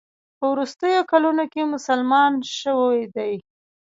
په 0.37 0.45
وروستیو 0.53 1.07
کلونو 1.11 1.43
کې 1.51 1.61
مسلمان 1.73 2.31
شوی 2.59 3.01
دی. 3.15 3.33